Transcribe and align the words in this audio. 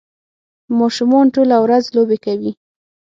ماشومان 0.79 1.25
ټوله 1.35 1.57
ورځ 1.65 1.83
لوبې 1.95 2.17
کوي. 2.25 2.51